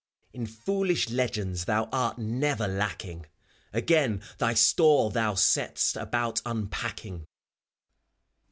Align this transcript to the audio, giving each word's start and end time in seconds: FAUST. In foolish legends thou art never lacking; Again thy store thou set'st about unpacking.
FAUST. 0.29 0.33
In 0.35 0.45
foolish 0.47 1.09
legends 1.11 1.65
thou 1.65 1.87
art 1.91 2.17
never 2.17 2.67
lacking; 2.67 3.27
Again 3.71 4.23
thy 4.39 4.55
store 4.55 5.11
thou 5.11 5.35
set'st 5.35 5.95
about 5.95 6.41
unpacking. 6.43 7.27